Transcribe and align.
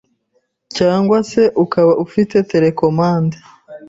cyangwa 0.75 1.17
se 1.29 1.41
ukaba 1.63 1.91
ufite 2.05 2.35
telecommande 2.51 3.37